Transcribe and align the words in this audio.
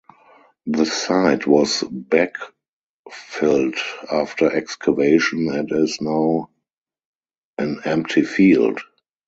The 0.65 0.85
site 0.87 1.45
was 1.45 1.83
backfilled 1.83 3.77
after 4.11 4.51
excavation 4.51 5.47
and 5.53 5.71
is 5.71 6.01
now 6.01 6.49
an 7.59 7.81
empty 7.85 8.23
field. 8.23 8.81